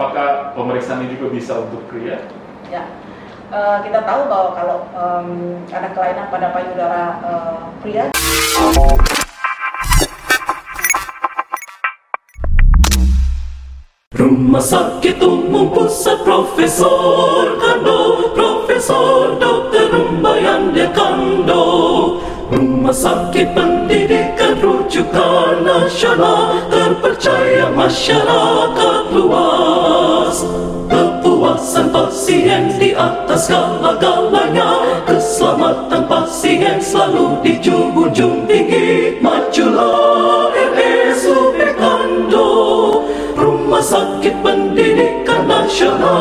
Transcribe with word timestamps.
apakah 0.00 0.56
pemeriksaan 0.56 1.04
ini 1.04 1.20
juga 1.20 1.28
bisa 1.28 1.52
untuk 1.60 1.84
pria? 1.92 2.24
Ya, 2.72 2.88
Eh, 3.50 3.78
kita 3.82 4.06
tahu 4.06 4.30
bahwa 4.30 4.54
kalau 4.54 4.78
em, 4.94 5.58
ada 5.74 5.90
kelainan 5.90 6.30
pada 6.30 6.54
payudara 6.54 7.18
eh, 7.18 7.58
pria 7.82 8.04
Rumah 14.14 14.62
Sakit 14.62 15.18
Umum 15.18 15.74
Pusat 15.74 16.18
Profesor 16.22 17.58
Kando 17.58 18.30
Profesor 18.38 19.34
Dr. 19.42 19.98
Rumbayan 19.98 20.70
Kando 20.94 21.66
Rumah 22.54 22.94
Sakit 22.94 23.50
Pendidikan 23.50 24.19
Rujukan 24.90 25.62
Nasional 25.62 26.66
Terpercaya 26.66 27.70
masyarakat 27.70 29.14
luas. 29.14 30.42
Kepuasan 30.90 31.94
pasien 31.94 32.74
di 32.74 32.90
atas 32.98 33.46
segala-galanya. 33.46 34.98
Keselamatan 35.06 36.10
pasien 36.10 36.82
selalu 36.82 37.38
dijunjung 37.38 38.50
tinggi. 38.50 39.14
Majulah 39.22 40.50
RSUP 40.58 41.54
Kando. 41.78 42.50
Rumah 43.38 43.86
Sakit 43.86 44.42
Pendidikan 44.42 45.46
Nasional 45.46 46.19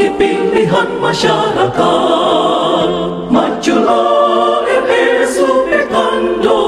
Sakit 0.00 0.16
Pilihan 0.16 0.96
Masyarakat 0.96 2.88
Majulah 3.28 4.64
RSUP 4.64 5.68
Kando 5.92 6.64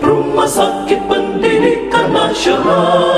Rumah 0.00 0.48
Sakit 0.48 1.04
Pendidikan 1.04 2.16
Nasional. 2.16 3.12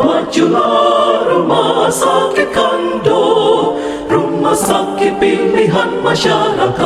Majulah 0.00 1.28
Rumah 1.28 1.92
Sakit 1.92 2.48
Kando 2.56 3.76
Rumah 4.08 4.56
Sakit 4.56 5.12
Pilihan 5.20 6.00
Masyarakat. 6.00 6.80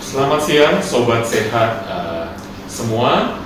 Selamat 0.00 0.40
siang 0.40 0.80
Sobat 0.80 1.28
Sehat 1.28 1.84
eh, 1.84 2.32
semua. 2.64 3.36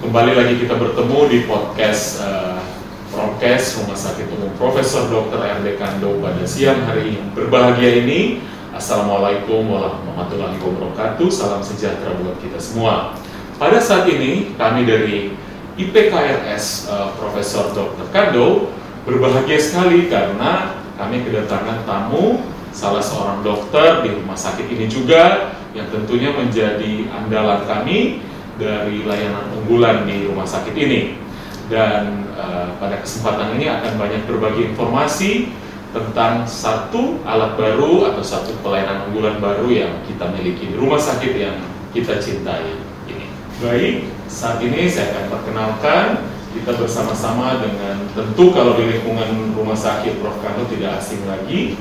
Kembali 0.00 0.32
lagi 0.40 0.56
kita 0.64 0.72
bertemu 0.80 1.20
di 1.28 1.44
podcast 1.44 2.24
eh, 2.24 2.77
Prokes 3.18 3.82
Rumah 3.82 3.98
Sakit 3.98 4.30
Umum 4.30 4.54
Profesor 4.54 5.10
Dr. 5.10 5.42
RD 5.42 5.74
Kando 5.74 6.22
pada 6.22 6.38
siang 6.46 6.86
hari 6.86 7.18
yang 7.18 7.34
berbahagia 7.34 8.06
ini 8.06 8.38
Assalamualaikum 8.70 9.66
warahmatullahi 9.66 10.54
wabarakatuh 10.62 11.26
Salam 11.26 11.58
sejahtera 11.58 12.14
buat 12.14 12.38
kita 12.38 12.62
semua 12.62 13.18
Pada 13.58 13.82
saat 13.82 14.06
ini 14.06 14.54
kami 14.54 14.86
dari 14.86 15.34
IPKRS 15.74 16.86
eh, 16.94 17.10
Profesor 17.18 17.74
Dr. 17.74 18.06
Kando 18.14 18.70
berbahagia 19.02 19.58
sekali 19.58 20.06
karena 20.06 20.78
kami 20.94 21.26
kedatangan 21.26 21.82
tamu 21.90 22.38
salah 22.70 23.02
seorang 23.02 23.42
dokter 23.42 24.06
di 24.06 24.14
rumah 24.14 24.38
sakit 24.38 24.70
ini 24.70 24.86
juga 24.86 25.50
yang 25.74 25.90
tentunya 25.90 26.30
menjadi 26.30 27.10
andalan 27.10 27.66
kami 27.66 28.22
dari 28.62 29.02
layanan 29.02 29.58
unggulan 29.58 30.06
di 30.06 30.22
rumah 30.30 30.46
sakit 30.46 30.74
ini. 30.74 31.18
Dan 31.66 32.27
eh, 32.38 32.68
pada 32.78 33.02
kesempatan 33.02 33.58
ini 33.58 33.66
akan 33.66 33.98
banyak 33.98 34.22
berbagi 34.30 34.70
informasi 34.72 35.50
tentang 35.90 36.44
satu 36.44 37.18
alat 37.24 37.56
baru 37.56 38.12
atau 38.12 38.22
satu 38.22 38.52
pelayanan 38.60 39.08
unggulan 39.08 39.40
baru 39.40 39.66
yang 39.72 39.92
kita 40.04 40.28
miliki 40.36 40.68
di 40.70 40.76
rumah 40.76 41.00
sakit 41.00 41.32
yang 41.34 41.56
kita 41.96 42.20
cintai 42.20 42.76
ini. 43.08 43.26
Baik, 43.58 43.96
saat 44.28 44.60
ini 44.62 44.86
saya 44.86 45.16
akan 45.16 45.24
perkenalkan 45.32 46.06
kita 46.52 46.76
bersama-sama 46.76 47.58
dengan 47.58 47.96
tentu 48.12 48.52
kalau 48.52 48.76
di 48.76 48.84
lingkungan 48.96 49.56
rumah 49.56 49.76
sakit 49.76 50.20
Prof. 50.20 50.36
Kando 50.44 50.68
tidak 50.68 51.00
asing 51.00 51.24
lagi 51.24 51.74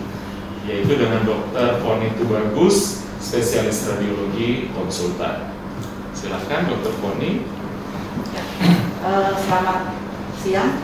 yaitu 0.67 0.99
dengan 0.99 1.23
Dr. 1.23 1.79
Poni 1.79 2.11
Tubagus, 2.19 3.07
spesialis 3.23 3.87
radiologi 3.87 4.67
konsultan. 4.75 5.47
Silahkan 6.11 6.67
Dr. 6.67 6.91
Poni. 6.99 7.43
Eh, 9.07 9.31
selamat 9.47 10.06
siang 10.37 10.77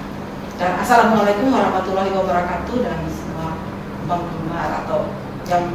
dan 0.57 0.81
assalamualaikum 0.81 1.53
warahmatullahi 1.53 2.09
wabarakatuh 2.09 2.75
dan 2.81 2.99
semua 3.05 3.57
penggemar 4.09 4.85
atau 4.85 5.13
yang 5.45 5.69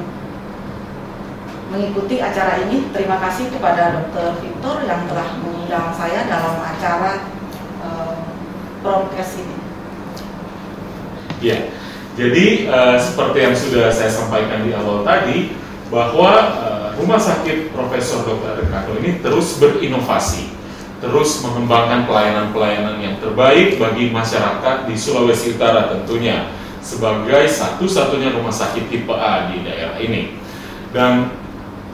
mengikuti 1.71 2.19
acara 2.19 2.65
ini 2.67 2.91
terima 2.91 3.21
kasih 3.23 3.53
kepada 3.53 3.95
Dr. 3.95 4.41
Victor 4.43 4.83
yang 4.83 5.05
telah 5.07 5.29
mengundang 5.39 5.93
saya 5.95 6.27
dalam 6.27 6.59
acara 6.59 7.29
eh, 7.85 8.17
Promkes 8.81 9.31
ini. 9.37 9.57
Ya, 11.39 11.71
jadi 12.17 12.47
eh, 12.67 12.97
seperti 12.99 13.39
yang 13.45 13.55
sudah 13.55 13.93
saya 13.95 14.11
sampaikan 14.11 14.65
di 14.65 14.73
awal 14.75 15.05
tadi 15.05 15.55
bahwa 15.93 16.33
eh, 16.57 16.87
Rumah 16.99 17.21
Sakit 17.21 17.71
Profesor 17.71 18.27
Dr. 18.27 18.65
Ricardo 18.65 18.99
ini 18.99 19.23
terus 19.23 19.61
berinovasi, 19.61 20.58
terus 20.99 21.43
mengembangkan 21.47 22.11
pelayanan-pelayanan 22.11 22.99
yang 22.99 23.15
terbaik 23.23 23.79
bagi 23.79 24.11
masyarakat 24.11 24.91
di 24.91 24.95
Sulawesi 24.99 25.55
Utara 25.55 25.95
tentunya 25.95 26.51
sebagai 26.83 27.47
satu-satunya 27.47 28.35
rumah 28.35 28.55
sakit 28.55 28.91
tipe 28.91 29.15
A 29.15 29.51
di 29.51 29.63
daerah 29.63 29.99
ini. 30.03 30.35
Dan 30.91 31.31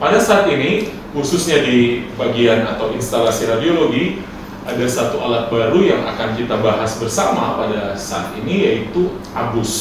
pada 0.01 0.17
saat 0.17 0.49
ini 0.49 0.89
khususnya 1.13 1.63
di 1.63 2.09
bagian 2.19 2.65
atau 2.67 2.91
instalasi 2.91 3.47
radiologi 3.47 4.19
ada 4.65 4.85
satu 4.89 5.21
alat 5.21 5.47
baru 5.47 5.79
yang 5.85 6.01
akan 6.03 6.33
kita 6.33 6.57
bahas 6.57 6.97
bersama 6.97 7.61
pada 7.61 7.93
saat 7.93 8.33
ini 8.41 8.65
yaitu 8.65 9.13
ABUS. 9.37 9.73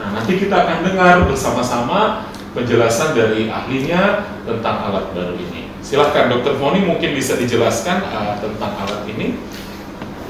Nah, 0.00 0.16
nanti 0.16 0.40
kita 0.40 0.56
akan 0.64 0.88
dengar 0.88 1.28
bersama-sama 1.28 2.24
penjelasan 2.56 3.12
dari 3.12 3.52
ahlinya 3.52 4.24
tentang 4.48 4.90
alat 4.90 5.06
baru 5.12 5.36
ini. 5.36 5.69
Silahkan 5.90 6.30
Dokter 6.30 6.54
Foni 6.54 6.86
mungkin 6.86 7.18
bisa 7.18 7.34
dijelaskan 7.34 8.06
uh, 8.14 8.38
tentang 8.38 8.78
alat 8.78 9.02
ini. 9.10 9.34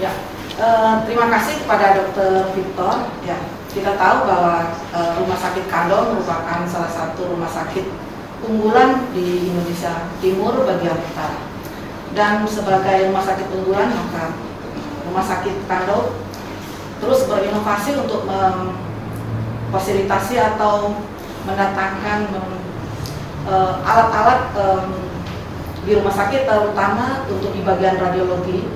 Ya, 0.01 0.09
eh, 0.57 0.95
terima 1.05 1.29
kasih 1.29 1.61
kepada 1.61 2.01
Dr. 2.01 2.49
Victor. 2.57 3.13
Ya, 3.29 3.37
kita 3.69 4.01
tahu 4.01 4.25
bahwa 4.25 4.73
eh, 4.73 5.13
Rumah 5.21 5.37
Sakit 5.37 5.69
Kando 5.69 6.17
merupakan 6.17 6.65
salah 6.65 6.89
satu 6.89 7.37
rumah 7.37 7.53
sakit 7.53 7.85
unggulan 8.49 9.13
di 9.13 9.53
Indonesia 9.53 10.09
Timur 10.25 10.65
bagian 10.65 10.97
utara. 10.97 11.45
Dan 12.17 12.49
sebagai 12.49 13.13
rumah 13.13 13.21
sakit 13.21 13.53
unggulan 13.53 13.93
maka 13.93 14.33
Rumah 15.13 15.25
Sakit 15.29 15.69
Kando 15.69 16.25
terus 17.05 17.29
berinovasi 17.29 18.01
untuk 18.01 18.25
memfasilitasi 18.25 20.41
atau 20.41 20.97
mendatangkan 21.45 22.33
alat-alat 23.85 24.57
em, 24.57 25.10
di 25.81 25.97
rumah 25.97 26.13
sakit 26.13 26.45
terutama 26.45 27.25
untuk 27.25 27.51
di 27.57 27.65
bagian 27.65 27.97
radiologi 27.97 28.69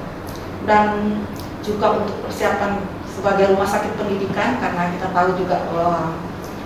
dan 0.65 1.21
juga 1.61 2.01
untuk 2.01 2.17
persiapan 2.29 2.81
sebagai 3.09 3.53
rumah 3.53 3.69
sakit 3.69 3.93
pendidikan 3.97 4.57
karena 4.61 4.93
kita 4.93 5.09
tahu 5.13 5.29
juga 5.37 5.69
bahwa 5.73 6.17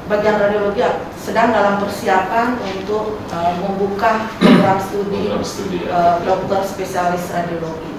bagian 0.09 0.41
radiologi 0.41 0.81
sedang 1.21 1.53
dalam 1.53 1.78
persiapan 1.82 2.56
untuk 2.65 3.21
eh, 3.28 3.54
membuka 3.60 4.32
program 4.41 4.78
studi 4.81 5.28
Program 5.28 5.44
studi, 5.44 5.84
ya. 5.84 5.93
eh, 5.93 6.15
dokter 6.25 6.60
spesialis 6.65 7.28
radiologi 7.28 7.93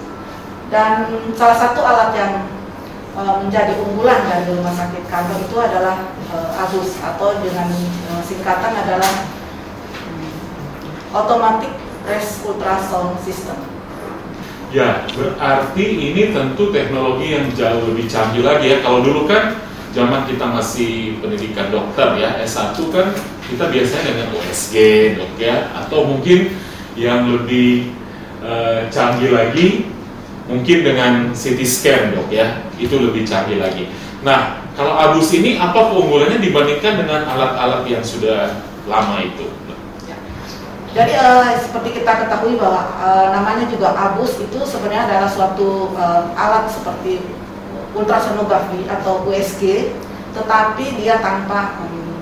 dan 0.73 1.05
salah 1.37 1.57
satu 1.57 1.79
alat 1.85 2.11
yang 2.17 2.33
eh, 3.13 3.35
menjadi 3.45 3.77
unggulan 3.77 4.25
dari 4.25 4.49
rumah 4.49 4.73
sakit 4.73 5.05
Kando 5.05 5.37
itu 5.37 5.55
adalah 5.61 6.09
eh, 6.33 6.61
ABUS 6.65 6.97
atau 7.03 7.37
dengan 7.45 7.69
eh, 7.71 8.21
singkatan 8.25 8.73
adalah 8.73 9.13
hmm, 10.07 10.31
Automatic 11.13 11.78
Breast 12.09 12.41
Ultrasound 12.41 13.21
System. 13.21 13.53
Ya, 14.73 15.05
berarti 15.13 15.85
ini 15.85 16.33
tentu 16.33 16.73
teknologi 16.73 17.37
yang 17.37 17.53
jauh 17.53 17.85
lebih 17.85 18.09
canggih 18.09 18.41
lagi 18.41 18.73
ya. 18.73 18.77
Kalau 18.81 19.05
dulu 19.05 19.29
kan 19.29 19.61
zaman 19.93 20.25
kita 20.25 20.41
masih 20.49 21.21
pendidikan 21.21 21.69
dokter 21.69 22.17
ya, 22.17 22.41
S1 22.41 22.73
kan 22.89 23.13
kita 23.45 23.69
biasanya 23.69 24.09
dengan 24.09 24.27
USG 24.41 24.75
dok 25.21 25.37
ya, 25.37 25.69
atau 25.77 26.09
mungkin 26.09 26.57
yang 26.97 27.29
lebih 27.29 27.93
eh, 28.41 28.89
canggih 28.89 29.29
lagi 29.29 29.85
mungkin 30.49 30.77
dengan 30.81 31.13
CT 31.37 31.61
scan 31.61 32.17
dok 32.17 32.33
ya, 32.33 32.65
itu 32.81 32.97
lebih 32.97 33.21
canggih 33.21 33.61
lagi. 33.61 33.85
Nah, 34.25 34.65
kalau 34.73 34.97
ABUS 34.97 35.29
ini 35.37 35.61
apa 35.61 35.93
keunggulannya 35.93 36.41
dibandingkan 36.41 37.05
dengan 37.05 37.29
alat-alat 37.29 37.85
yang 37.85 38.01
sudah 38.01 38.65
lama 38.89 39.21
itu? 39.21 39.45
Jadi 40.99 41.15
eh, 41.15 41.55
seperti 41.63 42.03
kita 42.03 42.27
ketahui 42.27 42.59
bahwa 42.59 42.91
eh, 42.99 43.27
namanya 43.31 43.63
juga 43.71 43.95
ABUS 43.95 44.35
itu 44.43 44.59
sebenarnya 44.67 45.07
adalah 45.07 45.31
suatu 45.31 45.95
eh, 45.95 46.23
alat 46.35 46.67
seperti 46.67 47.23
ultrasonografi 47.95 48.83
atau 48.83 49.23
USG, 49.23 49.95
tetapi 50.35 50.99
dia 50.99 51.23
tanpa 51.23 51.79
hmm, 51.79 52.19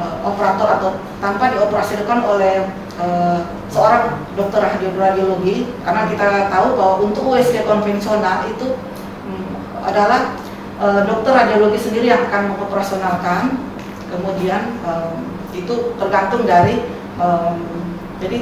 eh, 0.00 0.16
operator 0.24 0.80
atau 0.80 0.90
tanpa 1.20 1.52
dioperasikan 1.52 2.24
oleh 2.24 2.72
eh, 2.96 3.38
seorang 3.68 4.16
dokter 4.32 4.64
radio- 4.64 4.96
radiologi. 4.96 5.68
Karena 5.84 6.08
kita 6.08 6.48
tahu 6.48 6.80
bahwa 6.80 6.94
untuk 7.04 7.36
USG 7.36 7.68
konvensional 7.68 8.48
itu 8.48 8.80
hmm, 9.28 9.84
adalah 9.84 10.40
eh, 10.80 11.04
dokter 11.04 11.36
radiologi 11.36 11.76
sendiri 11.76 12.08
yang 12.08 12.24
akan 12.32 12.56
mengoperasionalkan. 12.56 13.60
Kemudian 14.08 14.74
em, 14.82 15.22
itu 15.54 15.94
tergantung 15.94 16.42
dari 16.42 16.82
em, 17.14 17.80
jadi 18.20 18.38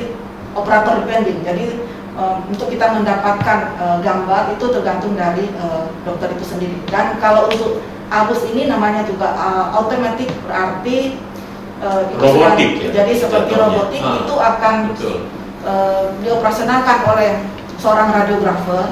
operator 0.53 1.07
depending 1.07 1.39
jadi 1.47 1.65
em, 2.19 2.37
untuk 2.51 2.69
kita 2.69 2.99
mendapatkan 2.99 3.59
eh, 3.79 3.99
gambar 4.03 4.43
itu 4.53 4.65
tergantung 4.69 5.15
dari 5.15 5.49
eh, 5.55 5.83
dokter 6.03 6.35
itu 6.35 6.45
sendiri 6.45 6.79
dan 6.91 7.17
kalau 7.23 7.47
untuk 7.47 7.81
abus 8.11 8.43
ini 8.51 8.67
namanya 8.67 9.07
juga 9.07 9.33
eh, 9.33 9.67
automatic 9.73 10.29
berarti 10.45 10.97
eh, 11.79 12.01
itu 12.11 12.19
Robotik 12.19 12.71
ya, 12.83 12.91
jadi 13.03 13.13
seperti 13.15 13.53
jatuhnya. 13.55 13.63
robotik 13.71 14.03
Ah, 14.03 14.15
itu 14.19 14.35
akan 14.35 14.75
Betul. 14.91 15.17
eh, 15.63 16.05
dioperasionalkan 16.27 16.99
oleh 17.07 17.31
seorang 17.79 18.11
radiografer 18.11 18.85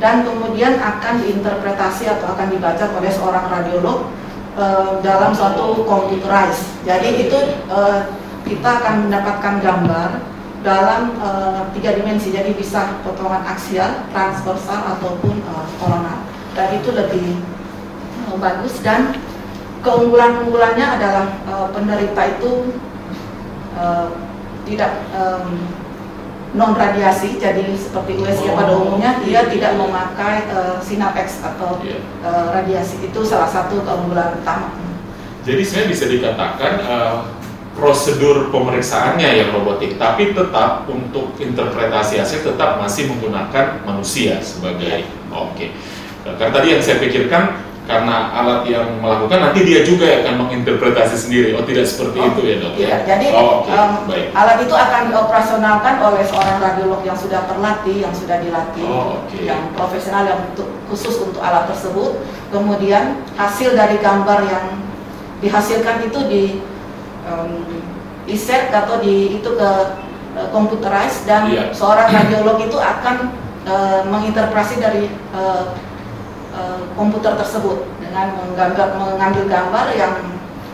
dan 0.00 0.26
kemudian 0.26 0.80
akan 0.82 1.20
diinterpretasi 1.22 2.10
atau 2.10 2.34
akan 2.34 2.50
dibaca 2.50 2.90
oleh 2.96 3.12
seorang 3.12 3.44
radiolog 3.46 4.08
eh, 4.56 4.90
dalam 5.04 5.30
suatu 5.30 5.84
computerized. 5.84 6.80
Jadi 6.82 7.28
itu 7.28 7.38
eh, 7.68 8.00
kita 8.42 8.68
akan 8.80 9.08
mendapatkan 9.08 9.54
gambar 9.60 10.10
dalam 10.62 11.02
eh, 11.18 11.60
tiga 11.74 11.90
dimensi. 11.94 12.30
Jadi 12.30 12.54
bisa 12.54 13.02
potongan 13.02 13.42
aksial, 13.44 14.06
transversal 14.10 14.98
ataupun 14.98 15.42
eh, 15.42 15.66
koronal. 15.78 16.18
Dan 16.54 16.68
itu 16.78 16.90
lebih 16.92 17.40
eh, 18.30 18.36
bagus 18.38 18.78
dan 18.80 19.16
keunggulan-unggulannya 19.82 20.86
adalah 20.86 21.26
eh, 21.44 21.66
penderita 21.74 22.22
itu 22.38 22.50
eh, 23.74 24.08
tidak 24.62 24.92
non 26.52 26.76
radiasi 26.76 27.40
jadi 27.40 27.64
seperti 27.74 28.20
USG 28.20 28.52
pada 28.52 28.76
Oh, 28.76 28.84
umumnya 28.84 29.16
dia 29.24 29.40
iya. 29.40 29.48
tidak 29.48 29.72
memakai 29.74 30.46
eh, 30.46 30.76
sinar 30.84 31.16
X 31.16 31.40
atau 31.42 31.80
Iya. 31.80 31.98
eh, 31.98 32.46
radiasi 32.52 33.08
itu 33.08 33.20
salah 33.24 33.48
satu 33.48 33.80
keunggulan 33.82 34.36
utama. 34.36 34.68
Jadi 35.42 35.62
sebenarnya 35.64 35.90
bisa 35.90 36.04
dikatakan 36.06 36.72
eh, 36.78 37.14
prosedur 37.72 38.52
pemeriksaannya 38.52 39.28
yang 39.42 39.48
robotik, 39.56 39.96
tapi 39.96 40.36
tetap 40.36 40.84
untuk 40.86 41.32
interpretasi 41.40 42.20
hasil 42.20 42.44
tetap 42.44 42.76
masih 42.76 43.08
menggunakan 43.08 43.80
manusia 43.82 44.38
sebagai 44.44 45.08
oke. 45.32 45.66
Karena 46.22 46.52
tadi 46.52 46.66
yang 46.76 46.82
saya 46.84 47.00
pikirkan 47.02 47.44
karena 47.82 48.30
alat 48.30 48.62
yang 48.70 49.02
melakukan 49.02 49.42
nanti 49.42 49.66
dia 49.66 49.82
juga 49.82 50.06
akan 50.22 50.46
menginterpretasi 50.46 51.18
sendiri. 51.18 51.50
Oh 51.58 51.66
tidak 51.66 51.82
seperti 51.82 52.22
Oh, 52.22 52.30
itu 52.30 52.40
ya 52.46 52.56
dok? 52.62 52.72
ya? 52.72 52.78
Tidak. 52.78 53.00
Jadi 53.10 53.26
oh, 53.34 53.66
oke 53.66 53.70
em, 53.74 53.90
baik. 54.06 54.26
alat 54.30 54.56
itu 54.62 54.74
akan 54.78 55.02
dioperasionalkan 55.10 55.94
oleh 55.98 56.22
seorang 56.22 56.56
radiolog 56.62 57.02
yang 57.02 57.18
sudah 57.18 57.42
terlatih, 57.50 57.96
yang 58.06 58.14
sudah 58.14 58.38
dilatih, 58.38 58.86
Oh, 58.86 59.26
oke. 59.26 59.34
yang 59.42 59.74
profesional 59.74 60.22
yang 60.30 60.40
untuk, 60.54 60.70
khusus 60.86 61.18
untuk 61.26 61.42
alat 61.42 61.66
tersebut. 61.74 62.22
Kemudian 62.54 63.18
hasil 63.34 63.74
dari 63.74 63.98
gambar 63.98 64.46
yang 64.46 64.66
dihasilkan 65.42 66.06
itu 66.06 66.20
di 66.30 66.42
em, 67.22 67.50
di 68.22 68.36
set 68.38 68.70
atau 68.70 69.02
di 69.02 69.38
itu 69.38 69.50
ke 69.52 69.70
computerized 70.48 71.28
dan 71.28 71.50
Iya. 71.50 71.74
seorang 71.76 72.08
radiolog 72.08 72.56
itu 72.62 72.78
akan 72.80 73.34
eh, 73.62 74.00
menginterpretasi 74.08 74.80
dari 74.80 75.06
eh, 75.12 75.64
eh, 76.56 76.80
komputer 76.96 77.36
tersebut 77.36 77.84
dengan 78.00 78.34
menggambar, 78.40 78.88
mengambil 78.96 79.44
gambar 79.46 79.86
yang 79.94 80.14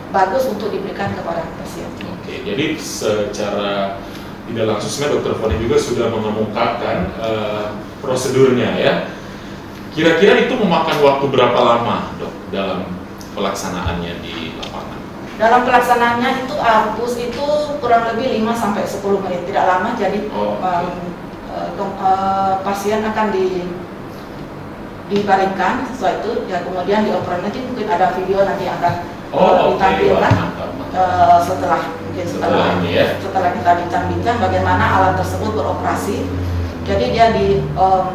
bagus 0.09 0.49
untuk 0.49 0.73
diberikan 0.73 1.13
kepada 1.13 1.45
pasien. 1.61 1.89
Oke, 2.01 2.41
jadi 2.47 2.79
secara 2.81 4.01
tidak 4.49 4.65
langsung 4.65 4.89
sebenarnya 4.89 5.15
Dokter 5.21 5.35
Foni 5.37 5.57
juga 5.61 5.77
sudah 5.77 6.07
mengemukakan 6.09 6.99
eh, 7.21 7.67
prosedurnya 8.01 8.71
ya. 8.79 8.95
Kira-kira 9.93 10.47
itu 10.47 10.55
memakan 10.55 11.03
waktu 11.03 11.27
berapa 11.27 11.59
lama 11.59 12.15
dok 12.23 12.31
dalam 12.55 12.87
pelaksanaannya 13.35 14.23
di? 14.23 14.55
Dalam 15.39 15.63
pelaksanaannya 15.63 16.45
itu 16.45 16.55
abus 16.59 17.15
itu 17.15 17.47
kurang 17.79 18.11
lebih 18.11 18.43
5 18.43 18.53
sampai 18.53 18.83
10 18.83 19.23
menit, 19.23 19.47
tidak 19.47 19.65
lama. 19.65 19.95
Jadi 19.95 20.27
Oh, 20.35 20.59
oke. 20.59 20.67
em, 20.67 20.87
eh, 21.49 21.69
ke- 21.73 21.97
eh, 22.03 22.53
pasien 22.61 23.01
akan 23.01 23.27
di 23.31 23.47
dibaringkan 25.09 25.89
sesuai 25.89 26.21
itu 26.21 26.31
ya 26.53 26.61
kemudian 26.61 27.01
dioper 27.01 27.41
nanti 27.41 27.65
mungkin 27.65 27.89
ada 27.89 28.13
video 28.13 28.45
nanti 28.45 28.69
akan 28.69 28.93
eh, 28.93 29.33
Oh, 29.33 29.41
wah, 29.41 29.73
ditampilkan 29.73 30.21
mantap, 30.37 30.69
mantap. 30.77 30.99
eh, 31.01 31.39
setelah 31.41 31.81
mungkin 31.97 32.25
setelah 32.27 32.61
Setelah 32.77 32.93
ya. 32.93 33.05
setelah 33.17 33.51
kita 33.57 33.71
bincang-bincang 33.79 34.37
bagaimana 34.39 34.85
alat 34.85 35.15
tersebut 35.17 35.51
beroperasi. 35.55 36.29
Jadi 36.85 37.05
dia 37.13 37.27
di 37.33 37.47
em, 37.63 38.07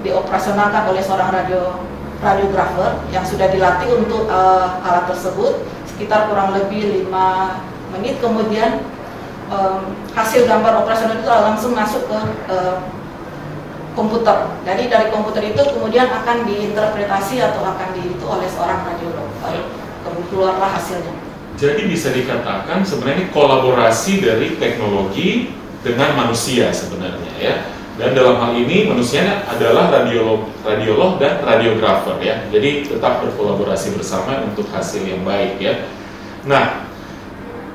dioperasionalkan 0.00 0.88
oleh 0.88 1.00
seorang 1.00 1.30
radio 1.30 1.84
radiografer 2.20 3.00
yang 3.08 3.24
sudah 3.24 3.48
dilatih 3.48 3.88
untuk 3.94 4.28
eh, 4.28 4.68
alat 4.84 5.04
tersebut 5.08 5.64
sekitar 6.00 6.32
kurang 6.32 6.56
lebih 6.56 6.80
lima 7.04 7.60
menit 7.92 8.24
kemudian 8.24 8.80
em, 9.52 9.80
hasil 10.16 10.48
gambar 10.48 10.80
operasional 10.80 11.20
itu 11.20 11.28
langsung 11.28 11.76
masuk 11.76 12.08
ke 12.08 12.18
eh, 12.48 12.80
komputer. 13.92 14.48
Jadi 14.64 14.88
dari 14.88 15.12
komputer 15.12 15.52
itu 15.52 15.60
kemudian 15.60 16.08
akan 16.08 16.48
diinterpretasi 16.48 17.44
atau 17.44 17.60
akan 17.68 17.92
di 17.92 18.16
itu 18.16 18.24
oleh 18.24 18.48
seorang 18.48 18.80
radiolog. 18.88 19.28
Kemudian 20.00 20.26
keluarlah 20.32 20.72
hasilnya. 20.72 21.12
Jadi 21.60 21.84
bisa 21.84 22.08
dikatakan 22.16 22.80
sebenarnya 22.80 23.20
ini 23.20 23.26
kolaborasi 23.36 24.24
dari 24.24 24.56
teknologi 24.56 25.52
dengan 25.84 26.16
manusia 26.16 26.72
sebenarnya 26.72 27.32
ya. 27.36 27.54
Dan 28.00 28.16
dalam 28.16 28.40
hal 28.40 28.56
ini 28.56 28.88
manusianya 28.88 29.44
adalah 29.44 29.92
radiolog, 29.92 30.48
radiolog 30.64 31.20
dan 31.20 31.44
radiografer 31.44 32.16
ya. 32.24 32.48
Jadi 32.48 32.88
tetap 32.88 33.20
berkolaborasi 33.20 33.92
bersama 33.92 34.40
untuk 34.40 34.64
hasil 34.72 35.04
yang 35.04 35.20
baik 35.20 35.60
ya. 35.60 35.84
Nah, 36.48 36.88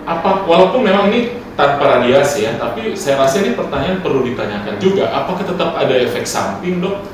apa 0.10 0.42
walaupun 0.50 0.82
memang 0.82 1.14
ini 1.14 1.38
tanpa 1.54 2.02
radiasi 2.02 2.50
ya, 2.50 2.58
tapi 2.58 2.98
saya 2.98 3.22
rasa 3.22 3.46
ini 3.46 3.54
pertanyaan 3.54 4.02
perlu 4.02 4.26
ditanyakan 4.26 4.82
juga. 4.82 5.14
Apakah 5.14 5.46
tetap 5.46 5.78
ada 5.78 5.94
efek 5.94 6.26
samping 6.26 6.82
dok 6.82 7.06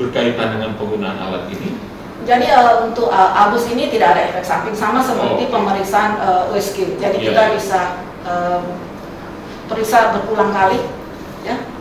berkaitan 0.00 0.56
dengan 0.56 0.72
penggunaan 0.80 1.20
alat 1.20 1.44
ini? 1.52 1.76
Jadi 2.24 2.48
eh, 2.48 2.74
untuk 2.80 3.12
eh, 3.12 3.40
abus 3.44 3.68
ini 3.68 3.92
tidak 3.92 4.16
ada 4.16 4.22
efek 4.32 4.40
samping 4.40 4.72
sama 4.72 5.04
seperti 5.04 5.52
Oh. 5.52 5.60
pemeriksaan 5.60 6.16
eh, 6.16 6.52
USG. 6.56 6.96
Jadi 6.96 7.16
Iya. 7.20 7.26
kita 7.28 7.42
bisa 7.60 7.80
eh, 8.24 8.60
periksa 9.68 10.16
berulang 10.16 10.48
kali, 10.48 10.80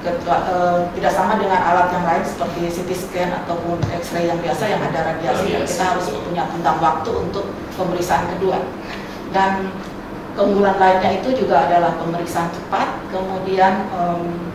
ketua- 0.03 0.43
eh, 0.51 0.79
tidak 0.99 1.11
sama 1.15 1.39
dengan 1.39 1.63
alat 1.63 1.87
yang 1.95 2.05
lain 2.05 2.23
seperti 2.27 2.67
CT 2.67 2.91
scan 2.91 3.29
ataupun 3.43 3.79
X-ray 4.03 4.27
yang 4.27 4.37
biasa 4.43 4.63
yang 4.67 4.83
ada 4.83 5.15
radiasi. 5.15 5.55
Kita 5.63 5.95
harus 5.95 6.11
punya 6.11 6.43
tentang 6.51 6.77
waktu 6.83 7.11
untuk 7.15 7.55
pemeriksaan 7.79 8.27
kedua. 8.35 8.59
Dan 9.31 9.71
keunggulan 10.35 10.77
lainnya 10.77 11.23
itu 11.23 11.33
juga 11.33 11.65
adalah 11.65 11.95
pemeriksaan 11.97 12.51
cepat, 12.51 13.07
kemudian 13.09 13.87
em, 13.89 14.51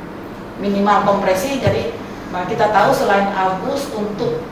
minimal 0.60 1.02
kompresi. 1.08 1.58
Jadi 1.58 1.96
nah, 2.30 2.44
kita 2.44 2.68
tahu 2.68 2.92
selain 2.92 3.32
abus 3.32 3.88
untuk 3.96 4.44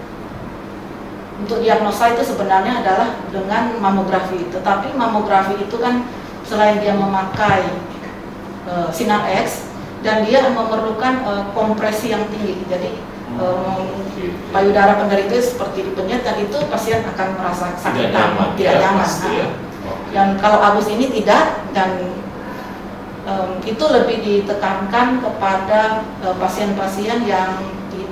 untuk 1.37 1.61
diagnosa 1.61 2.17
itu 2.17 2.25
sebenarnya 2.25 2.81
adalah 2.81 3.21
dengan 3.29 3.77
mamografi. 3.77 4.49
Tetapi 4.49 4.97
mamografi 4.97 5.61
itu 5.61 5.77
kan 5.77 6.09
selain 6.49 6.81
dia 6.81 6.97
memakai 6.97 7.69
eh, 8.67 8.89
sinar 8.91 9.29
X 9.45 9.76
dan 10.01 10.25
dia 10.25 10.45
memerlukan 10.49 11.15
eh, 11.23 11.45
kompresi 11.53 12.11
yang 12.11 12.25
tinggi. 12.29 12.61
Jadi 12.67 12.91
em, 13.37 13.87
payudara 14.49 14.97
penderita 14.97 15.37
seperti 15.37 15.85
dipenyet 15.85 16.23
dan 16.23 16.37
itu 16.39 16.57
pasien 16.67 17.05
akan 17.05 17.29
merasa 17.37 17.77
sakit 17.77 18.09
tidak 18.09 18.13
nyaman, 18.13 18.49
tidak 18.55 18.73
ya, 18.73 18.81
nyaman. 18.83 19.01
pasti 19.03 19.31
ya. 19.33 19.47
Nah, 19.47 19.65
Oke. 19.87 20.09
Dan 20.11 20.29
kalau 20.37 20.59
abus 20.59 20.89
ini 20.89 21.07
tidak 21.13 21.45
dan 21.71 21.91
em, 23.27 23.51
itu 23.63 23.85
lebih 23.87 24.17
ditekankan 24.21 25.21
kepada 25.21 25.81
eh, 26.21 26.37
pasien-pasien 26.37 27.25
yang 27.25 27.51
di- 27.89 28.11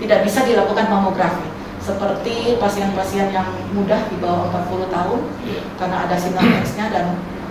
tidak 0.00 0.22
bisa 0.22 0.42
dilakukan 0.42 0.88
mamografi 0.88 1.46
seperti 1.82 2.54
pasien-pasien 2.56 3.34
yang 3.34 3.48
mudah 3.74 4.06
di 4.06 4.14
bawah 4.22 4.46
40 4.54 4.86
tahun 4.86 5.20
Iya. 5.42 5.60
karena 5.74 5.96
ada 6.06 6.14
sinar 6.14 6.46
X-nya 6.62 6.86
dan 6.94 7.06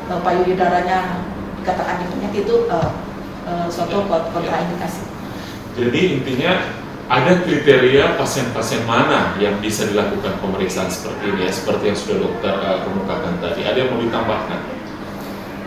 eh, 0.08 0.20
payudaranya 0.24 1.20
dikatakan 1.60 2.00
dipenyet 2.00 2.34
itu 2.38 2.56
eh, 2.66 2.90
eh, 3.46 3.68
suatu 3.68 4.06
Ya, 4.06 4.18
kontraindikasi. 4.32 5.02
Jadi 5.72 6.02
intinya 6.20 6.54
ada 7.08 7.44
kriteria 7.44 8.16
pasien-pasien 8.16 8.84
mana 8.84 9.36
yang 9.36 9.60
bisa 9.60 9.84
dilakukan 9.84 10.40
pemeriksaan 10.40 10.88
seperti 10.88 11.28
ini 11.28 11.48
ya, 11.48 11.52
seperti 11.52 11.84
yang 11.92 11.98
sudah 12.00 12.18
dokter 12.24 12.54
uh, 12.56 12.80
kemukakan 12.84 13.34
tadi. 13.40 13.62
Ada 13.68 13.78
yang 13.84 13.90
mau 13.92 14.00
ditambahkan? 14.00 14.60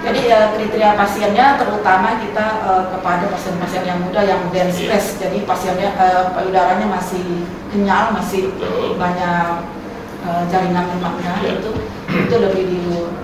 Jadi 0.05 0.21
eh, 0.29 0.49
kriteria 0.53 0.93
pasiennya 0.93 1.57
terutama 1.57 2.21
kita 2.21 2.47
eh, 2.69 2.85
kepada 2.93 3.25
pasien-pasien 3.33 3.85
yang 3.85 4.05
muda 4.05 4.21
yang 4.21 4.41
dense 4.53 4.77
Iya. 4.77 5.01
stress. 5.01 5.07
Jadi 5.17 5.49
pasiennya 5.49 5.97
eh, 5.97 6.25
payudaranya 6.37 6.85
masih 6.85 7.25
kenyal, 7.73 8.13
masih 8.13 8.53
Betul. 8.53 9.01
banyak 9.01 9.65
eh, 10.29 10.43
jaringan 10.53 10.85
lemaknya 10.93 11.33
Iya. 11.41 11.53
itu 11.61 11.73
itu 12.05 12.35
lebih 12.37 12.65
di 12.69 12.83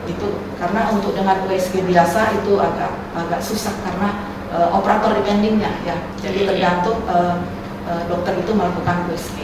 itu 0.09 0.29
karena 0.59 0.89
untuk 0.91 1.13
dengan 1.15 1.37
USG 1.47 1.85
biasa 1.87 2.41
itu 2.43 2.59
agak 2.59 2.91
agak 3.13 3.39
susah 3.45 3.71
karena 3.85 4.09
uh, 4.51 4.69
operator 4.75 5.15
dependingnya 5.17 5.71
ya. 5.87 5.97
Jadi 6.21 6.47
tergantung 6.47 6.99
uh, 7.07 7.39
uh, 7.87 8.03
dokter 8.11 8.37
itu 8.39 8.53
melakukan 8.55 9.07
USG. 9.11 9.39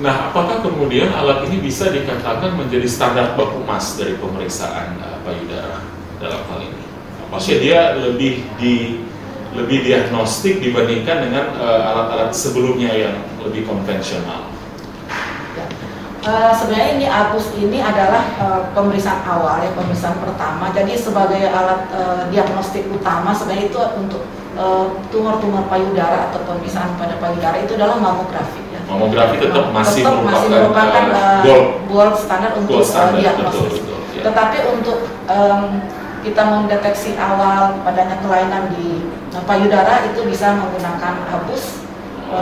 Nah, 0.00 0.32
apakah 0.32 0.64
kemudian 0.64 1.12
alat 1.12 1.44
ini 1.52 1.60
bisa 1.60 1.92
dikatakan 1.92 2.56
menjadi 2.56 2.88
standar 2.88 3.36
baku 3.36 3.60
emas 3.60 4.00
dari 4.00 4.16
pemeriksaan 4.16 4.96
uh, 5.00 5.20
payudara 5.24 5.84
dalam 6.16 6.40
hal 6.48 6.60
ini? 6.64 6.82
Maksudnya 7.28 7.58
dia 7.60 7.80
lebih 8.00 8.42
di 8.56 9.04
lebih 9.50 9.82
diagnostik 9.82 10.62
dibandingkan 10.62 11.26
dengan 11.26 11.44
uh, 11.58 11.82
alat-alat 11.90 12.30
sebelumnya 12.30 12.90
yang 12.94 13.16
lebih 13.42 13.66
konvensional. 13.66 14.49
Eh, 16.20 16.52
sebenarnya 16.52 17.00
ini 17.00 17.06
ABUS 17.08 17.56
ini 17.56 17.80
adalah 17.80 18.20
eh, 18.36 18.60
pemeriksaan 18.76 19.24
awal 19.24 19.64
ya 19.64 19.72
pemeriksaan 19.72 20.20
pertama. 20.20 20.68
Jadi 20.76 20.92
sebagai 20.92 21.48
alat 21.48 21.80
eh, 21.96 22.22
diagnostik 22.28 22.84
utama 22.92 23.32
sebenarnya 23.32 23.72
itu 23.72 23.80
untuk 23.96 24.22
tumor-tumor 25.08 25.64
payudara 25.72 26.28
atau 26.28 26.44
pemeriksaan 26.44 26.92
pada 27.00 27.16
payudara 27.16 27.64
itu 27.64 27.80
adalah 27.80 27.96
mamografi 27.96 28.60
ya. 28.68 28.82
Mamografi 28.84 29.40
tetap 29.40 29.72
masih 29.72 30.04
Tetap 30.04 30.12
merupakan, 30.20 30.36
masih 30.36 30.48
merupakan 30.52 31.04
uh, 31.16 31.40
gold, 31.40 31.66
gold 31.88 32.14
standar 32.18 32.52
untuk 32.58 32.76
gold 32.76 32.84
eh, 32.84 32.90
standar, 32.90 33.08
betul, 33.08 33.22
diagnosis. 33.24 33.72
betul. 33.80 33.98
ya. 34.12 34.22
Tetapi 34.28 34.58
untuk 34.76 34.98
em, 35.32 35.62
kita 36.20 36.42
mendeteksi 36.44 37.10
awal 37.16 37.80
padanya 37.80 38.20
kelainan 38.20 38.68
di 38.76 39.08
payudara 39.48 40.04
itu 40.12 40.20
bisa 40.28 40.52
menggunakan 40.52 41.14
ABUS 41.40 41.64
eh, 41.64 41.89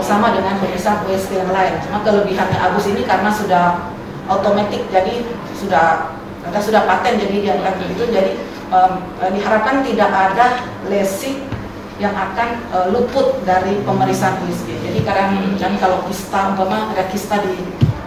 sama 0.04 0.36
dengan 0.36 0.60
pemeriksaan 0.60 1.04
USG 1.08 1.40
yang 1.40 1.52
lain. 1.52 1.80
Cuma 1.80 2.04
kelebihannya 2.04 2.58
ABUS 2.60 2.92
ini 2.92 3.02
karena 3.08 3.32
sudah 3.32 3.88
otomatis 4.28 4.84
jadi 4.92 5.24
sudah 5.56 6.12
ada 6.44 6.60
sudah 6.60 6.84
paten 6.84 7.16
jadi 7.16 7.36
dianggap 7.44 7.80
begitu 7.80 8.08
jadi 8.12 8.32
eh, 8.72 9.30
diharapkan 9.32 9.80
tidak 9.84 10.10
ada 10.12 10.46
lesi 10.88 11.40
yang 11.98 12.14
akan 12.14 12.48
eh, 12.72 12.86
luput 12.94 13.42
dari 13.42 13.82
pemeriksaan 13.82 14.38
USG. 14.46 14.70
Jadi 14.84 14.98
kadang 15.02 15.34
kan 15.58 15.72
kalau 15.82 16.04
kista 16.06 16.54
umpama 16.54 16.94
ada 16.94 17.04
kista 17.10 17.42
di 17.42 17.58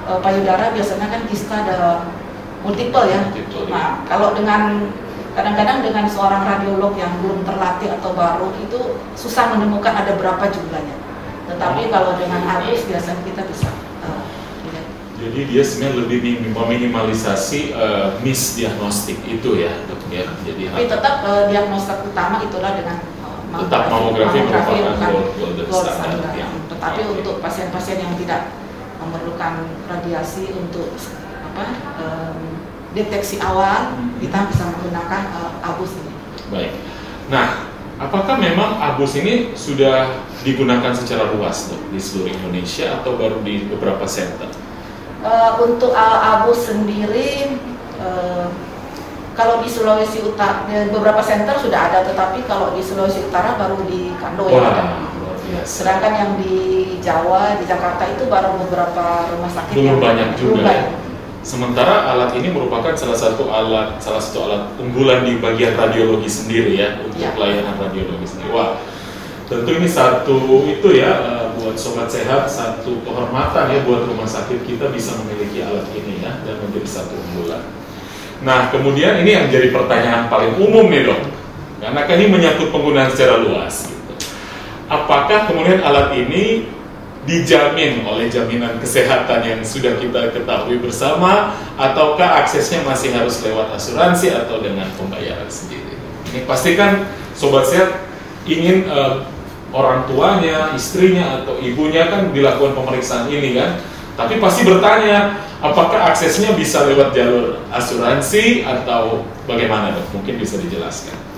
eh, 0.07 0.19
payudara 0.23 0.71
biasanya 0.71 1.11
kan 1.11 1.21
kista 1.27 1.65
ada 1.67 2.07
multiple 2.63 3.05
ya. 3.09 3.19
Multiple, 3.25 3.67
ya. 3.67 3.73
Nah, 3.73 3.88
kalau 4.07 4.31
dengan 4.38 4.89
kadang-kadang 5.31 5.79
dengan 5.83 6.05
seorang 6.07 6.43
radiolog 6.43 6.91
yang 7.00 7.11
belum 7.23 7.43
terlatih 7.47 7.88
atau 8.00 8.11
baru 8.11 8.51
itu 8.59 9.00
susah 9.15 9.55
menemukan 9.55 9.95
ada 9.95 10.15
berapa 10.15 10.43
jumlahnya. 10.51 11.00
Tetapi 11.51 11.81
kalau 11.88 12.15
dengan 12.15 12.41
ABUS 12.48 12.81
biasanya 12.88 13.22
kita 13.22 13.41
bisa 13.46 13.70
eh, 14.01 14.22
lihat. 14.65 14.86
Jadi 15.22 15.39
dia 15.51 15.62
sebenarnya 15.62 15.98
lebih 16.01 16.17
mem- 16.24 16.50
meminimalisasi 16.50 17.75
uh, 17.75 18.17
misdiagnostik 18.20 19.22
itu 19.22 19.50
ya, 19.60 19.70
dok 19.86 20.01
ya. 20.10 20.25
Jadi 20.41 20.72
Tapi 20.72 20.86
tetap 20.88 21.15
eh, 21.22 21.43
diagnosa 21.51 22.01
utama 22.01 22.41
itulah 22.41 22.72
dengan 22.74 22.98
eh, 23.03 23.60
Tetap 23.67 23.81
mamografi 23.91 24.39
merupakan 24.41 25.12
gold- 25.12 25.31
golden 25.67 25.67
standard, 25.93 26.34
ya. 26.34 26.48
Tetapi 26.72 27.00
Oke. 27.05 27.12
untuk 27.20 27.36
pasien-pasien 27.38 28.00
yang 28.00 28.15
tidak 28.17 28.50
memerlukan 28.98 29.53
radiasi 29.86 30.53
untuk 30.53 30.93
apa 31.41 31.65
em, 32.00 32.39
deteksi 32.91 33.38
awal 33.41 33.91
Hmm. 33.91 34.15
kita 34.17 34.48
bisa 34.50 34.63
menggunakan 34.72 35.22
eh, 35.36 35.67
ABUS 35.67 35.91
ini. 36.01 36.13
Baik. 36.50 36.72
Nah, 37.29 37.70
apakah 38.01 38.36
memang 38.36 38.81
abus 38.81 39.13
ini 39.15 39.53
sudah 39.53 40.10
digunakan 40.41 40.89
secara 40.91 41.29
luas 41.31 41.70
dok 41.70 41.81
di 41.93 42.01
seluruh 42.01 42.34
Indonesia 42.34 42.98
atau 42.98 43.13
baru 43.13 43.39
di 43.46 43.70
beberapa 43.70 44.03
center? 44.10 44.50
Eh, 45.22 45.51
untuk 45.62 45.93
A- 45.93 46.41
ABUS 46.41 46.65
sendiri 46.65 47.62
eh, 48.01 48.46
kalau 49.38 49.62
di 49.62 49.70
Sulawesi 49.70 50.25
Utara 50.25 50.65
beberapa 50.89 51.22
center 51.22 51.55
sudah 51.62 51.93
ada 51.93 52.00
tetapi 52.03 52.41
kalau 52.50 52.74
di 52.74 52.81
Sulawesi 52.81 53.22
Utara 53.29 53.53
baru 53.53 53.86
di 53.86 54.17
Kando 54.17 54.50
ya 54.50 54.65
ada. 54.65 54.84
biasa. 55.46 55.70
Sedangkan 55.86 56.13
yang 56.17 56.31
di 56.41 56.58
Jawa, 57.05 57.53
di 57.62 57.65
Jakarta 57.70 58.10
itu 58.10 58.25
baru 58.25 58.55
beberapa 58.65 59.29
rumah 59.29 59.51
sakit 59.51 59.74
Belum 59.77 59.88
yang 59.88 60.00
banyak 60.01 60.27
juga 60.36 60.50
belum 60.50 60.58
ya. 60.58 60.65
banyak. 60.65 60.89
Sementara 61.41 62.05
alat 62.13 62.38
ini 62.38 62.53
merupakan 62.53 62.93
salah 62.93 63.17
satu 63.17 63.50
alat 63.50 63.98
salah 63.98 64.21
satu 64.21 64.45
alat 64.45 64.62
unggulan 64.77 65.25
di 65.25 65.41
bagian 65.41 65.74
radiologi 65.74 66.29
sendiri 66.29 66.77
ya 66.77 67.01
untuk 67.01 67.17
Ya. 67.17 67.33
pelayanan 67.33 67.81
radiologi 67.81 68.29
sendiri. 68.29 68.53
Wah, 68.53 68.77
tentu 69.50 69.74
ini 69.74 69.89
satu 69.89 70.69
itu 70.69 71.01
ya 71.01 71.12
eh, 71.17 71.45
buat 71.57 71.74
sobat 71.74 72.13
sehat 72.13 72.45
satu 72.45 73.01
kehormatan 73.01 73.74
ya 73.74 73.81
buat 73.81 74.05
rumah 74.05 74.29
sakit 74.29 74.69
kita 74.69 74.93
bisa 74.93 75.17
memiliki 75.17 75.65
alat 75.65 75.89
ini 75.98 76.21
ya 76.21 76.38
dan 76.45 76.62
menjadi 76.62 77.01
satu 77.01 77.17
unggulan. 77.17 77.65
Nah, 78.45 78.69
kemudian 78.69 79.21
ini 79.21 79.38
yang 79.38 79.50
jadi 79.50 79.69
pertanyaan 79.74 80.29
paling 80.29 80.57
umum 80.62 80.89
nih 80.89 81.10
dok, 81.10 81.21
karena 81.77 82.01
kan 82.10 82.15
ini 82.17 82.29
menyangkut 82.29 82.69
penggunaan 82.74 83.10
secara 83.13 83.38
luas. 83.38 83.86
Gitu. 83.86 84.13
Apakah 84.89 85.45
kemudian 85.45 85.81
alat 85.86 86.13
ini 86.17 86.65
dijamin 87.21 88.01
oleh 88.01 88.25
jaminan 88.33 88.81
kesehatan 88.81 89.45
yang 89.45 89.61
sudah 89.61 89.93
kita 90.01 90.33
ketahui 90.33 90.81
bersama, 90.81 91.53
ataukah 91.77 92.41
aksesnya 92.41 92.81
masih 92.81 93.13
harus 93.13 93.45
lewat 93.45 93.77
asuransi 93.77 94.33
atau 94.33 94.57
dengan 94.57 94.89
pembayaran 94.97 95.45
sendiri? 95.45 96.01
Ini 96.33 96.49
pasti 96.49 96.73
kan 96.73 97.05
sobat 97.37 97.69
sehat 97.69 98.09
ingin 98.49 98.89
eh, 98.89 99.15
orang 99.69 100.09
tuanya, 100.09 100.73
istrinya 100.73 101.41
atau 101.41 101.61
ibunya 101.61 102.09
kan 102.09 102.33
dilakukan 102.33 102.73
pemeriksaan 102.73 103.29
ini 103.29 103.53
kan, 103.53 103.77
tapi 104.17 104.41
pasti 104.41 104.65
bertanya 104.65 105.37
apakah 105.61 106.09
aksesnya 106.11 106.57
bisa 106.57 106.89
lewat 106.89 107.13
jalur 107.13 107.61
asuransi 107.69 108.65
atau 108.65 109.23
bagaimana 109.45 109.93
dok? 109.93 110.09
Mungkin 110.17 110.41
bisa 110.41 110.57
dijelaskan. 110.57 111.30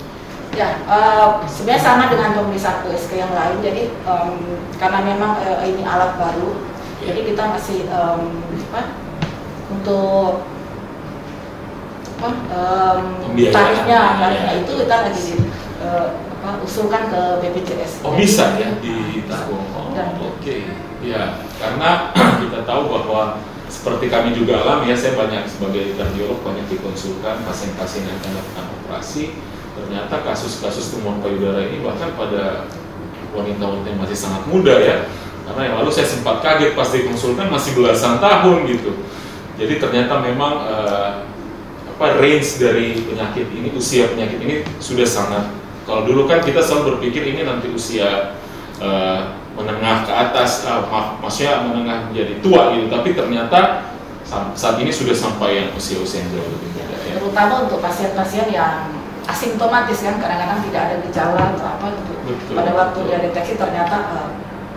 Ya, 0.53 0.69
eh, 0.85 1.27
sebenarnya 1.49 1.81
sama 1.81 2.03
dengan 2.07 2.37
pemeriksaan 2.37 2.85
USG 2.85 3.17
yang 3.17 3.33
lain. 3.33 3.57
Jadi 3.59 3.89
em, 3.89 4.29
karena 4.77 4.99
memang 5.01 5.41
eh, 5.41 5.65
ini 5.65 5.81
alat 5.81 6.13
baru, 6.13 6.61
Ya. 7.01 7.09
jadi 7.09 7.33
kita 7.33 7.43
masih 7.51 7.89
em, 7.89 8.21
apa 8.69 8.81
untuk 9.67 10.45
apa 12.21 12.29
Pembiayaan. 13.27 13.51
tarifnya, 13.51 13.99
tarifnya 14.21 14.51
Ya. 14.53 14.61
itu 14.61 14.71
kita 14.79 14.95
lagi 15.01 15.19
di, 15.19 15.33
eh, 15.81 16.07
apa, 16.13 16.49
usulkan 16.61 17.03
ke 17.09 17.21
BPJS. 17.41 17.91
Oh 18.05 18.13
bisa 18.13 18.53
ya 18.55 18.69
ditanggung. 18.77 19.65
Oh, 19.73 19.89
Dan- 19.91 20.21
Oke, 20.21 20.69
ya 21.01 21.41
karena 21.57 22.13
kita 22.45 22.61
tahu 22.63 22.93
bahwa 22.93 23.41
seperti 23.67 24.05
kami 24.07 24.37
juga 24.37 24.61
alami 24.61 24.93
ya, 24.93 24.95
saya 24.95 25.17
banyak 25.17 25.49
sebagai 25.49 25.97
kardiolog 25.97 26.45
banyak 26.45 26.69
dikonsulkan 26.69 27.41
pasien-pasien 27.41 28.05
yang 28.05 28.21
akan 28.21 28.29
melakukan 28.37 28.65
operasi. 28.79 29.23
Ternyata 29.93 30.25
kasus-kasus 30.25 30.89
tumor 30.89 31.21
payudara 31.21 31.69
ini 31.69 31.85
bahkan 31.85 32.17
pada 32.17 32.65
wanita-wanita 33.29 33.93
yang 33.93 34.01
masih 34.01 34.17
sangat 34.17 34.41
muda 34.49 34.73
ya. 34.81 35.05
Karena 35.45 35.69
yang 35.69 35.75
lalu 35.85 35.93
saya 35.93 36.09
sempat 36.09 36.41
kaget 36.41 36.73
pas 36.73 36.89
dikonsulkan 36.89 37.45
masih 37.53 37.77
belasan 37.77 38.17
tahun 38.17 38.65
gitu. 38.73 39.05
Jadi 39.61 39.77
ternyata 39.77 40.17
memang 40.17 40.65
eh, 40.65 41.29
apa 41.93 42.05
range 42.17 42.57
dari 42.57 43.05
penyakit 43.05 43.53
ini, 43.53 43.69
usia 43.77 44.09
penyakit 44.09 44.41
ini 44.41 44.65
sudah 44.81 45.05
sangat. 45.05 45.53
Kalau 45.85 46.09
dulu 46.09 46.25
kan 46.25 46.41
kita 46.41 46.57
selalu 46.57 46.97
berpikir 46.97 47.29
ini 47.29 47.45
nanti 47.45 47.69
usia 47.69 48.33
eh, 48.81 49.19
menengah 49.53 50.09
ke 50.09 50.13
atas, 50.25 50.65
eh, 50.65 50.89
maaf, 50.89 51.21
maksudnya 51.21 51.69
menengah 51.69 52.09
menjadi 52.09 52.41
tua 52.41 52.73
gitu. 52.73 52.89
Tapi 52.89 53.13
ternyata 53.13 53.93
sa- 54.25 54.57
saat 54.57 54.81
ini 54.81 54.89
sudah 54.89 55.13
sampai 55.13 55.61
yang 55.61 55.69
usia-usia 55.77 56.25
yang 56.25 56.33
jauh 56.33 56.49
lebih 56.49 56.81
muda 56.81 56.97
ya. 56.97 57.13
Terutama 57.21 57.69
untuk 57.69 57.77
pasien-pasien 57.77 58.49
yang 58.49 59.02
asimptomatis 59.27 59.99
kan 60.03 60.15
kadang-kadang 60.19 60.59
tidak 60.67 60.81
ada 60.89 60.95
gejala 61.07 61.41
atau 61.55 61.67
apa 61.67 61.87
gitu. 61.95 62.13
Betul, 62.27 62.53
pada 62.59 62.71
waktu 62.75 62.99
betul. 62.99 63.09
dia 63.09 63.17
deteksi 63.23 63.53
ternyata 63.55 63.95
eh, 64.19 64.29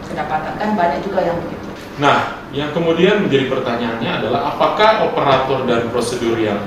kedapatan 0.06 0.54
kan 0.54 0.70
banyak 0.78 1.00
juga 1.02 1.20
yang 1.26 1.38
begitu. 1.42 1.68
Nah, 1.96 2.44
yang 2.52 2.70
kemudian 2.76 3.24
menjadi 3.24 3.48
pertanyaannya 3.48 4.10
adalah 4.22 4.52
apakah 4.54 5.08
operator 5.08 5.64
dan 5.64 5.88
prosedur 5.88 6.36
yang 6.36 6.60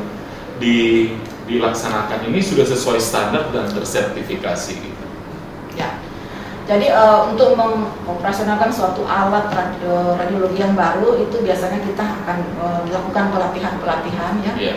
di, 0.57 1.13
dilaksanakan 1.45 2.27
ini 2.27 2.41
sudah 2.41 2.65
sesuai 2.65 2.99
standar 2.99 3.47
dan 3.53 3.69
tersertifikasi 3.69 4.73
gitu. 4.75 5.05
Ya. 5.77 5.95
Jadi 6.67 6.91
eh, 6.91 7.19
untuk 7.31 7.55
mengoperasionalkan 7.55 8.69
suatu 8.69 9.07
alat 9.07 9.49
radio, 9.49 10.19
radiologi 10.19 10.59
yang 10.61 10.75
baru 10.75 11.17
itu 11.17 11.41
biasanya 11.41 11.79
kita 11.81 12.03
akan 12.03 12.37
eh, 12.43 12.79
melakukan 12.91 13.25
pelatihan-pelatihan 13.31 14.33
ya. 14.43 14.53
Iya. 14.59 14.75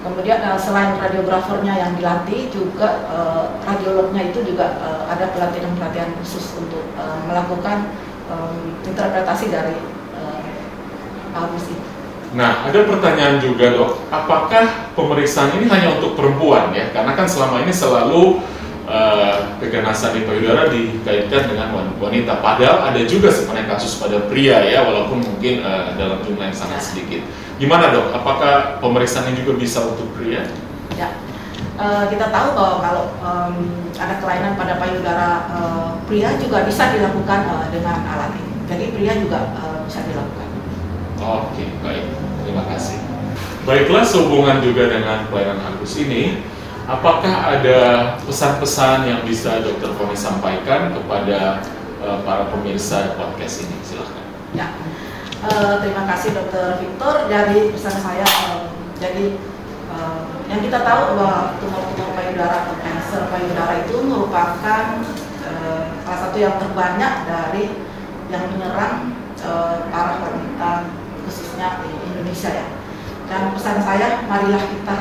Kemudian 0.00 0.40
eh, 0.40 0.56
selain 0.56 0.96
radiografernya 0.96 1.74
yang 1.76 1.92
dilatih 1.92 2.48
juga 2.48 3.04
eh, 3.12 3.44
radiolognya 3.68 4.32
itu 4.32 4.40
juga 4.48 4.80
eh, 4.80 5.02
ada 5.12 5.28
pelatihan-pelatihan 5.36 6.16
khusus 6.20 6.56
untuk 6.56 6.80
eh, 6.96 7.20
melakukan 7.28 7.92
em, 8.32 8.80
interpretasi 8.88 9.52
dari 9.52 9.76
ABUS 11.30 11.66
itu. 11.70 11.86
Nah, 12.34 12.62
ada 12.66 12.86
pertanyaan 12.86 13.42
juga 13.42 13.74
dok, 13.74 14.06
apakah 14.10 14.90
pemeriksaan 14.94 15.50
ini 15.58 15.66
hanya 15.66 15.98
untuk 15.98 16.14
perempuan 16.14 16.70
ya? 16.70 16.90
Karena 16.94 17.14
kan 17.18 17.26
selama 17.26 17.62
ini 17.62 17.74
selalu 17.74 18.38
eh, 18.90 19.36
keganasan 19.62 20.18
di 20.18 20.26
payudara 20.26 20.66
dikaitkan 20.66 21.54
dengan 21.54 21.70
wan- 21.70 21.94
wanita. 21.96 22.42
Padahal 22.42 22.90
ada 22.90 23.00
juga 23.06 23.30
sebenarnya 23.30 23.70
kasus 23.70 23.96
pada 23.96 24.18
pria 24.26 24.58
ya, 24.66 24.82
walaupun 24.82 25.22
mungkin 25.22 25.62
eh, 25.62 25.84
dalam 25.94 26.18
jumlah 26.26 26.50
yang 26.50 26.58
sangat 26.58 26.82
sedikit. 26.82 27.22
gimana 27.60 27.92
dok? 27.92 28.16
Apakah 28.16 28.80
pemeriksaan 28.80 29.30
ini 29.30 29.44
juga 29.44 29.60
bisa 29.60 29.84
untuk 29.84 30.10
pria? 30.16 30.42
Ya, 30.96 31.12
Eh, 31.80 32.04
kita 32.12 32.28
tahu 32.28 32.52
bahwa 32.52 32.76
kalau 32.84 33.04
em, 33.24 33.54
ada 33.96 34.20
kelainan 34.20 34.52
pada 34.52 34.76
payudara 34.76 35.48
eh, 35.48 35.88
pria 36.04 36.36
juga 36.36 36.68
bisa 36.68 36.92
dilakukan 36.92 37.40
eh, 37.48 37.66
dengan 37.72 38.04
alat 38.04 38.36
ini. 38.36 38.52
Jadi 38.68 38.84
pria 38.92 39.16
juga 39.16 39.48
eh, 39.56 39.80
bisa 39.88 40.04
dilakukan. 40.04 40.48
Oke, 41.20 41.64
baik. 41.80 42.04
Terima 42.44 42.68
kasih. 42.68 43.00
Baiklah, 43.64 44.04
sehubungan 44.04 44.60
juga 44.60 44.92
dengan 44.92 45.24
pelayanan 45.28 45.72
Agus 45.72 45.96
ini, 45.96 46.44
apakah 46.90 47.34
ada 47.58 47.80
pesan-pesan 48.26 49.06
yang 49.06 49.20
bisa 49.22 49.62
Dokter 49.62 49.94
Foni 49.94 50.18
sampaikan 50.18 50.90
kepada 50.90 51.62
eh, 52.02 52.18
para 52.26 52.50
pemirsa 52.50 53.14
podcast 53.14 53.62
ini? 53.66 53.76
Silahkan. 53.86 54.24
Ya, 54.52 54.68
Eh, 55.40 55.74
terima 55.80 56.04
kasih 56.04 56.36
Dokter 56.36 56.76
Victor 56.84 57.24
dari 57.32 57.72
pesan 57.72 57.96
saya. 57.96 58.28
eh, 58.28 58.68
jadi 59.00 59.40
eh, 59.88 60.20
yang 60.52 60.60
kita 60.60 60.84
tahu 60.84 61.16
bahwa 61.16 61.56
tumor-tumor 61.56 62.12
payudara 62.12 62.68
atau 62.68 62.76
kanker 62.76 63.22
payudara 63.32 63.72
itu 63.88 63.96
merupakan 64.04 64.84
eh, 65.40 65.82
salah 66.04 66.20
satu 66.28 66.36
yang 66.36 66.60
terbanyak 66.60 67.14
dari 67.24 67.64
yang 68.28 68.52
menyerang 68.52 69.16
eh, 69.40 69.76
para 69.88 70.20
wanita 70.20 70.92
khususnya 71.24 71.88
di 71.88 71.90
Indonesia 72.12 72.50
ya. 72.60 72.66
Dan 73.24 73.56
pesan 73.56 73.80
saya, 73.80 74.26
marilah 74.28 74.60
kita 74.60 74.96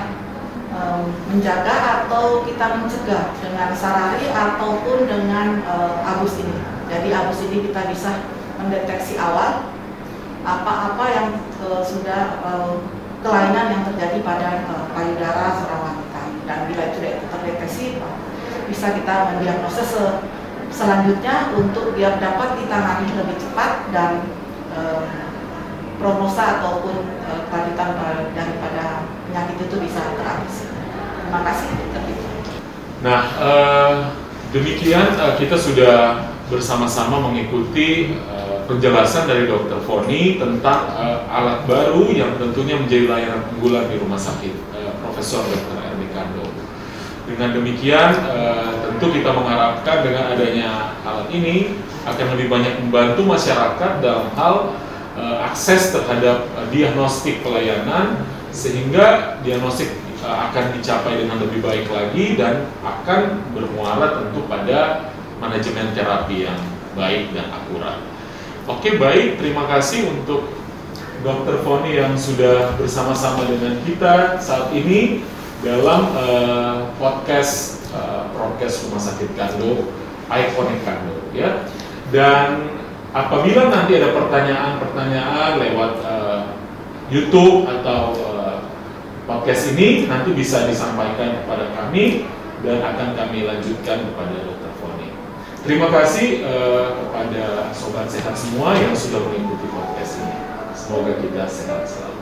eh, 0.80 1.04
menjaga 1.28 1.76
atau 2.08 2.48
kita 2.48 2.80
mencegah 2.80 3.36
dengan 3.44 3.70
sarari 3.76 4.32
ataupun 4.32 5.06
dengan 5.06 5.60
eh, 5.62 6.12
abus 6.16 6.40
ini. 6.40 6.56
Jadi 6.90 7.12
abus 7.14 7.40
ini 7.52 7.70
kita 7.70 7.92
bisa 7.92 8.24
mendeteksi 8.58 9.20
awal 9.20 9.68
apa-apa 10.48 11.06
yang 11.12 11.28
eh, 11.68 11.84
sudah 11.84 12.40
eh, 12.42 12.74
kelainan 13.20 13.68
yang 13.76 13.84
terjadi 13.92 14.24
pada 14.24 14.64
eh, 14.64 14.86
payudara 14.96 15.46
seorang 15.60 15.84
wanita 15.92 16.22
dan 16.48 16.60
bila 16.66 16.84
itu 16.90 17.00
terdeteksi 17.30 17.86
bisa 18.72 18.96
kita 18.96 19.16
mendiagnosa 19.36 19.84
se- 19.84 20.20
selanjutnya 20.70 21.52
untuk 21.58 21.98
biar 21.98 22.22
dapat 22.22 22.56
ditangani 22.62 23.10
lebih 23.18 23.38
cepat 23.38 23.92
dan 23.92 24.24
eh, 24.74 25.04
prognosa 26.00 26.64
ataupun 26.64 26.96
eh, 27.28 27.42
kelanjutan 27.52 27.90
daripada 28.32 28.86
penyakit 29.28 29.58
itu 29.68 29.76
bisa 29.84 30.02
teratasi. 30.16 30.69
Terima 31.30 31.46
kasih. 31.46 31.70
Nah, 33.06 33.22
eh, 33.38 33.94
demikian 34.50 35.14
eh, 35.14 35.34
kita 35.38 35.54
sudah 35.62 36.26
bersama-sama 36.50 37.22
mengikuti 37.22 38.18
eh, 38.18 38.58
penjelasan 38.66 39.30
dari 39.30 39.46
Dr. 39.46 39.78
Foni 39.86 40.42
tentang 40.42 40.90
eh, 40.98 41.22
alat 41.30 41.70
baru 41.70 42.10
yang 42.10 42.34
tentunya 42.42 42.82
menjadi 42.82 43.06
layanan 43.14 43.46
unggulan 43.54 43.86
di 43.94 44.02
rumah 44.02 44.18
sakit 44.18 44.58
eh, 44.74 44.90
Profesor 45.06 45.46
Dr. 45.46 45.78
Erdi 45.78 46.10
Kando. 46.18 46.50
Dengan 47.30 47.54
demikian, 47.54 48.10
eh, 48.26 48.90
tentu 48.90 49.14
kita 49.14 49.30
mengharapkan 49.30 50.02
dengan 50.02 50.34
adanya 50.34 50.98
alat 51.06 51.30
ini 51.30 51.78
akan 52.10 52.26
lebih 52.34 52.50
banyak 52.50 52.74
membantu 52.82 53.22
masyarakat 53.22 54.02
dalam 54.02 54.34
hal 54.34 54.74
eh, 55.14 55.46
akses 55.46 55.94
terhadap 55.94 56.50
eh, 56.58 56.66
diagnostik 56.74 57.46
pelayanan 57.46 58.18
sehingga 58.50 59.38
diagnostik 59.46 60.09
akan 60.30 60.78
dicapai 60.78 61.26
dengan 61.26 61.42
lebih 61.42 61.60
baik 61.66 61.90
lagi 61.90 62.38
dan 62.38 62.70
akan 62.86 63.42
bermuara 63.58 64.22
tentu 64.22 64.46
pada 64.46 65.10
manajemen 65.42 65.96
terapi 65.96 66.46
yang 66.46 66.60
baik 66.94 67.32
dan 67.34 67.48
akurat. 67.50 67.98
Oke 68.70 69.02
baik, 69.02 69.42
terima 69.42 69.66
kasih 69.66 70.06
untuk 70.06 70.54
Dr. 71.26 71.66
Foni 71.66 72.00
yang 72.00 72.16
sudah 72.16 72.78
bersama-sama 72.80 73.44
dengan 73.50 73.76
kita 73.84 74.40
saat 74.40 74.72
ini 74.72 75.26
dalam 75.60 76.16
eh, 76.16 76.78
podcast 76.96 77.84
eh, 77.92 78.24
podcast 78.32 78.88
Rumah 78.88 79.02
Sakit 79.02 79.30
Kando, 79.36 79.90
Iconic 80.32 80.80
Kando 80.88 81.18
ya. 81.36 81.68
Dan 82.10 82.72
apabila 83.12 83.68
nanti 83.68 83.98
ada 84.00 84.16
pertanyaan-pertanyaan 84.16 85.52
lewat 85.60 85.94
eh, 86.06 86.42
YouTube 87.10 87.66
atau 87.68 88.14
eh, 88.16 88.29
podcast 89.30 89.78
ini 89.78 90.10
nanti 90.10 90.34
bisa 90.34 90.66
disampaikan 90.66 91.46
kepada 91.46 91.70
kami 91.78 92.26
dan 92.66 92.82
akan 92.82 93.14
kami 93.14 93.46
lanjutkan 93.46 94.10
kepada 94.10 94.36
Dr. 94.42 94.74
Foni. 94.82 95.14
Terima 95.62 95.94
kasih 95.94 96.42
eh, 96.42 96.86
kepada 96.98 97.70
sobat 97.70 98.10
sehat 98.10 98.34
semua 98.34 98.74
yang 98.74 98.98
sudah 98.98 99.22
mengikuti 99.30 99.70
podcast 99.70 100.26
ini. 100.26 100.36
Semoga 100.74 101.14
kita 101.22 101.46
sehat 101.46 101.86
selalu. 101.86 102.18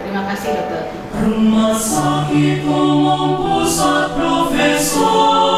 Terima 0.00 0.22
kasih 0.32 0.48
dokter. 0.56 0.84
Rumah 1.12 1.76
sakit 1.76 2.64
umum 2.64 3.28
pusat 3.36 4.16
Profesor 4.16 5.56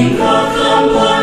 meningkatkan 0.00 0.80
pendidikan 0.96 1.19